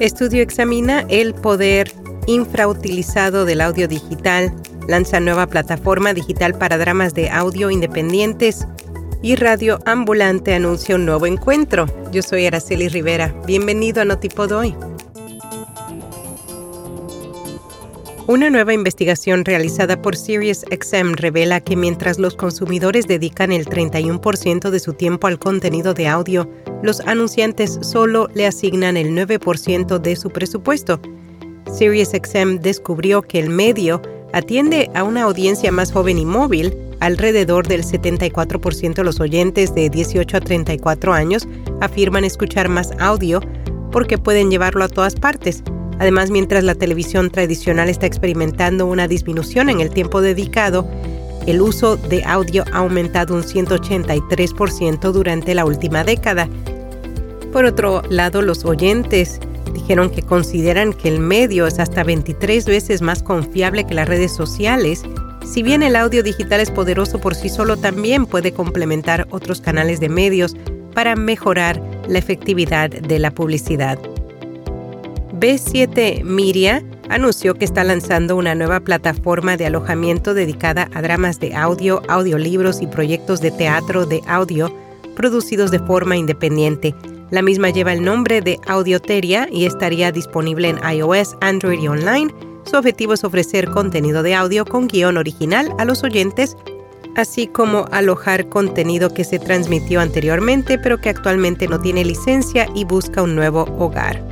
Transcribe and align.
Estudio 0.00 0.42
examina 0.42 1.04
el 1.08 1.34
poder 1.34 1.90
infrautilizado 2.28 3.44
del 3.44 3.60
audio 3.60 3.88
digital, 3.88 4.54
lanza 4.86 5.18
nueva 5.18 5.48
plataforma 5.48 6.14
digital 6.14 6.56
para 6.56 6.78
dramas 6.78 7.14
de 7.14 7.30
audio 7.30 7.68
independientes 7.68 8.64
y 9.22 9.34
Radio 9.34 9.80
Ambulante 9.86 10.54
anuncia 10.54 10.94
un 10.94 11.04
nuevo 11.04 11.26
encuentro. 11.26 11.86
Yo 12.12 12.22
soy 12.22 12.46
Araceli 12.46 12.86
Rivera. 12.86 13.34
Bienvenido 13.44 14.00
a 14.00 14.04
Notipod 14.04 14.52
hoy. 14.52 14.76
Una 18.28 18.50
nueva 18.50 18.74
investigación 18.74 19.44
realizada 19.44 20.00
por 20.00 20.14
SiriusXM 20.14 21.14
revela 21.14 21.60
que 21.60 21.74
mientras 21.74 22.20
los 22.20 22.36
consumidores 22.36 23.08
dedican 23.08 23.50
el 23.50 23.66
31% 23.66 24.70
de 24.70 24.78
su 24.78 24.92
tiempo 24.92 25.26
al 25.26 25.40
contenido 25.40 25.94
de 25.94 26.06
audio, 26.06 26.48
los 26.82 27.00
anunciantes 27.00 27.78
solo 27.82 28.28
le 28.34 28.46
asignan 28.46 28.96
el 28.96 29.10
9% 29.10 29.98
de 29.98 30.16
su 30.16 30.30
presupuesto. 30.30 31.00
SiriusXM 31.76 32.60
descubrió 32.60 33.22
que 33.22 33.38
el 33.38 33.50
medio 33.50 34.00
atiende 34.32 34.90
a 34.94 35.04
una 35.04 35.22
audiencia 35.22 35.72
más 35.72 35.92
joven 35.92 36.18
y 36.18 36.24
móvil. 36.24 36.76
Alrededor 37.00 37.68
del 37.68 37.84
74% 37.84 38.94
de 38.94 39.04
los 39.04 39.20
oyentes 39.20 39.74
de 39.74 39.88
18 39.88 40.36
a 40.36 40.40
34 40.40 41.14
años 41.14 41.46
afirman 41.80 42.24
escuchar 42.24 42.68
más 42.68 42.90
audio 42.98 43.40
porque 43.92 44.18
pueden 44.18 44.50
llevarlo 44.50 44.84
a 44.84 44.88
todas 44.88 45.14
partes 45.14 45.62
Además, 45.98 46.30
mientras 46.30 46.62
la 46.64 46.74
televisión 46.74 47.30
tradicional 47.30 47.88
está 47.88 48.06
experimentando 48.06 48.86
una 48.86 49.08
disminución 49.08 49.68
en 49.68 49.80
el 49.80 49.90
tiempo 49.90 50.20
dedicado, 50.20 50.88
el 51.46 51.60
uso 51.60 51.96
de 51.96 52.22
audio 52.24 52.64
ha 52.72 52.78
aumentado 52.78 53.34
un 53.34 53.42
183% 53.42 55.12
durante 55.12 55.54
la 55.54 55.64
última 55.64 56.04
década. 56.04 56.48
Por 57.58 57.64
otro 57.64 58.02
lado, 58.08 58.40
los 58.40 58.64
oyentes 58.64 59.40
dijeron 59.74 60.10
que 60.10 60.22
consideran 60.22 60.92
que 60.92 61.08
el 61.08 61.18
medio 61.18 61.66
es 61.66 61.80
hasta 61.80 62.04
23 62.04 62.64
veces 62.66 63.02
más 63.02 63.20
confiable 63.20 63.84
que 63.84 63.94
las 63.94 64.06
redes 64.06 64.32
sociales. 64.32 65.02
Si 65.44 65.64
bien 65.64 65.82
el 65.82 65.96
audio 65.96 66.22
digital 66.22 66.60
es 66.60 66.70
poderoso 66.70 67.18
por 67.18 67.34
sí 67.34 67.48
solo, 67.48 67.76
también 67.76 68.26
puede 68.26 68.52
complementar 68.52 69.26
otros 69.30 69.60
canales 69.60 69.98
de 69.98 70.08
medios 70.08 70.54
para 70.94 71.16
mejorar 71.16 71.82
la 72.06 72.20
efectividad 72.20 72.90
de 72.90 73.18
la 73.18 73.32
publicidad. 73.32 73.98
B7 75.32 76.22
Media 76.22 76.84
anunció 77.08 77.54
que 77.54 77.64
está 77.64 77.82
lanzando 77.82 78.36
una 78.36 78.54
nueva 78.54 78.78
plataforma 78.78 79.56
de 79.56 79.66
alojamiento 79.66 80.32
dedicada 80.32 80.88
a 80.94 81.02
dramas 81.02 81.40
de 81.40 81.56
audio, 81.56 82.02
audiolibros 82.06 82.82
y 82.82 82.86
proyectos 82.86 83.40
de 83.40 83.50
teatro 83.50 84.06
de 84.06 84.20
audio 84.28 84.72
producidos 85.16 85.72
de 85.72 85.80
forma 85.80 86.16
independiente. 86.16 86.94
La 87.30 87.42
misma 87.42 87.70
lleva 87.70 87.92
el 87.92 88.02
nombre 88.02 88.40
de 88.40 88.58
Audioteria 88.66 89.48
y 89.52 89.66
estaría 89.66 90.12
disponible 90.12 90.68
en 90.68 90.80
iOS, 90.82 91.36
Android 91.40 91.80
y 91.80 91.88
online. 91.88 92.34
Su 92.64 92.76
objetivo 92.76 93.12
es 93.12 93.24
ofrecer 93.24 93.68
contenido 93.70 94.22
de 94.22 94.34
audio 94.34 94.64
con 94.64 94.88
guion 94.88 95.18
original 95.18 95.72
a 95.78 95.84
los 95.84 96.02
oyentes, 96.02 96.56
así 97.16 97.46
como 97.46 97.86
alojar 97.90 98.48
contenido 98.48 99.12
que 99.12 99.24
se 99.24 99.38
transmitió 99.38 100.00
anteriormente 100.00 100.78
pero 100.78 100.98
que 101.00 101.10
actualmente 101.10 101.68
no 101.68 101.80
tiene 101.80 102.04
licencia 102.04 102.66
y 102.74 102.84
busca 102.84 103.22
un 103.22 103.34
nuevo 103.34 103.62
hogar. 103.78 104.22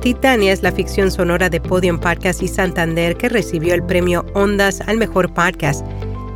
Titania 0.00 0.52
es 0.52 0.62
la 0.62 0.70
ficción 0.70 1.10
sonora 1.10 1.48
de 1.48 1.60
Podium 1.60 1.98
Podcast 1.98 2.40
y 2.40 2.46
Santander 2.46 3.16
que 3.16 3.28
recibió 3.28 3.74
el 3.74 3.82
premio 3.82 4.24
Ondas 4.34 4.80
al 4.82 4.98
mejor 4.98 5.34
podcast. 5.34 5.84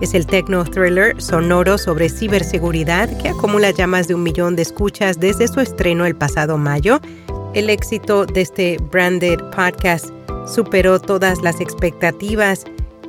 Es 0.01 0.15
el 0.15 0.27
techno 0.27 0.65
thriller 0.65 1.21
sonoro 1.21 1.77
sobre 1.77 2.09
ciberseguridad 2.09 3.15
que 3.19 3.29
acumula 3.29 3.71
ya 3.71 3.87
más 3.87 4.09
de 4.09 4.15
un 4.15 4.23
millón 4.23 4.57
de 4.57 4.63
escuchas 4.63 5.21
desde 5.21 5.47
su 5.47 5.61
estreno 5.61 6.07
el 6.07 6.17
pasado 6.17 6.57
mayo. 6.57 7.01
El 7.53 7.69
éxito 7.69 8.25
de 8.25 8.41
este 8.41 8.79
branded 8.91 9.39
podcast 9.55 10.07
superó 10.47 11.01
todas 11.01 11.43
las 11.43 11.61
expectativas 11.61 12.65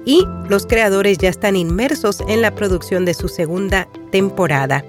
y 0.05 0.25
los 0.49 0.65
creadores 0.65 1.17
ya 1.17 1.29
están 1.29 1.55
inmersos 1.55 2.21
en 2.27 2.41
la 2.41 2.53
producción 2.53 3.05
de 3.05 3.13
su 3.13 3.29
segunda 3.29 3.87
temporada. 4.11 4.83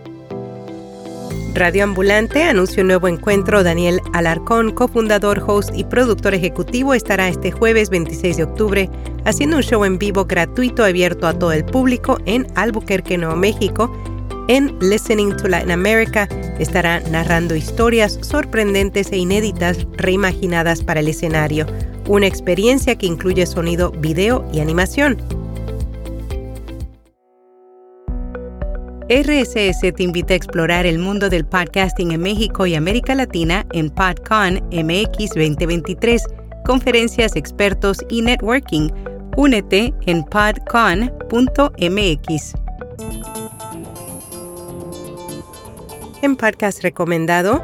Radio 1.54 1.84
Ambulante 1.84 2.44
anunció 2.44 2.80
un 2.80 2.88
nuevo 2.88 3.08
encuentro. 3.08 3.62
Daniel 3.62 4.00
Alarcón, 4.14 4.72
cofundador, 4.72 5.44
host 5.46 5.70
y 5.74 5.84
productor 5.84 6.32
ejecutivo, 6.34 6.94
estará 6.94 7.28
este 7.28 7.52
jueves 7.52 7.90
26 7.90 8.38
de 8.38 8.44
octubre 8.44 8.90
haciendo 9.26 9.56
un 9.58 9.62
show 9.62 9.84
en 9.84 9.98
vivo 9.98 10.24
gratuito 10.24 10.82
abierto 10.82 11.26
a 11.26 11.38
todo 11.38 11.52
el 11.52 11.64
público 11.64 12.18
en 12.24 12.46
Albuquerque, 12.54 13.18
Nuevo 13.18 13.36
México. 13.36 13.94
En 14.48 14.76
Listening 14.80 15.36
to 15.36 15.46
Latin 15.46 15.72
America 15.72 16.26
estará 16.58 17.00
narrando 17.00 17.54
historias 17.54 18.18
sorprendentes 18.22 19.12
e 19.12 19.18
inéditas 19.18 19.86
reimaginadas 19.98 20.82
para 20.82 21.00
el 21.00 21.08
escenario, 21.08 21.66
una 22.08 22.26
experiencia 22.26 22.96
que 22.96 23.06
incluye 23.06 23.44
sonido, 23.46 23.92
video 23.92 24.44
y 24.52 24.60
animación. 24.60 25.41
RSS 29.12 29.92
te 29.94 30.02
invita 30.02 30.32
a 30.32 30.36
explorar 30.38 30.86
el 30.86 30.98
mundo 30.98 31.28
del 31.28 31.44
podcasting 31.44 32.12
en 32.12 32.22
México 32.22 32.64
y 32.64 32.74
América 32.74 33.14
Latina 33.14 33.66
en 33.74 33.90
PodCon 33.90 34.54
MX 34.72 35.34
2023, 35.34 36.24
conferencias, 36.64 37.36
expertos 37.36 37.98
y 38.08 38.22
networking. 38.22 38.88
Únete 39.36 39.92
en 40.06 40.24
podcon.mx. 40.24 41.12
En 46.22 46.34
podcast 46.34 46.82
recomendado, 46.82 47.62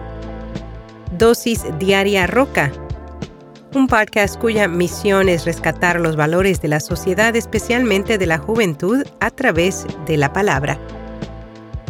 Dosis 1.16 1.64
Diaria 1.78 2.26
Roca, 2.26 2.70
un 3.74 3.86
podcast 3.86 4.38
cuya 4.38 4.68
misión 4.68 5.30
es 5.30 5.46
rescatar 5.46 5.98
los 5.98 6.14
valores 6.14 6.60
de 6.60 6.68
la 6.68 6.80
sociedad, 6.80 7.34
especialmente 7.34 8.18
de 8.18 8.26
la 8.26 8.36
juventud, 8.36 9.02
a 9.20 9.30
través 9.30 9.86
de 10.04 10.18
la 10.18 10.30
palabra. 10.34 10.78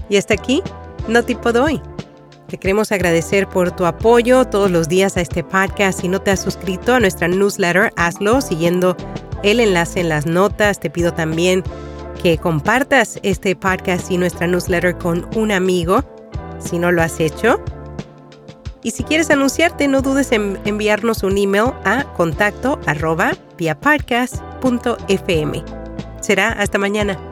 Y 0.08 0.16
hasta 0.16 0.34
aquí, 0.34 0.62
no 1.06 1.22
tipo 1.22 1.50
hoy. 1.50 1.80
Te 2.48 2.56
queremos 2.56 2.92
agradecer 2.92 3.46
por 3.46 3.72
tu 3.72 3.84
apoyo 3.84 4.46
todos 4.46 4.70
los 4.70 4.88
días 4.88 5.16
a 5.19 5.20
este 5.20 5.44
podcast. 5.44 6.00
Si 6.00 6.08
no 6.08 6.20
te 6.20 6.30
has 6.30 6.41
suscrito 6.41 6.94
a 6.94 7.00
nuestra 7.00 7.28
newsletter, 7.28 7.92
hazlo 7.96 8.41
siguiendo 8.41 8.97
el 9.42 9.60
enlace 9.60 10.00
en 10.00 10.08
las 10.08 10.24
notas. 10.24 10.80
Te 10.80 10.88
pido 10.88 11.12
también 11.12 11.62
que 12.22 12.38
compartas 12.38 13.18
este 13.22 13.54
podcast 13.54 14.10
y 14.10 14.16
nuestra 14.16 14.47
newsletter 14.47 14.97
con 14.97 15.28
un 15.36 15.52
amigo, 15.52 16.02
si 16.58 16.78
no 16.78 16.91
lo 16.91 17.02
has 17.02 17.20
hecho. 17.20 17.62
Y 18.82 18.92
si 18.92 19.04
quieres 19.04 19.28
anunciarte, 19.30 19.86
no 19.86 20.00
dudes 20.00 20.32
en 20.32 20.58
enviarnos 20.64 21.22
un 21.22 21.36
email 21.36 21.72
a 21.84 22.04
contacto 22.14 22.80
arroba 22.86 23.32
via 23.58 23.78
Será 26.20 26.52
hasta 26.52 26.78
mañana. 26.78 27.28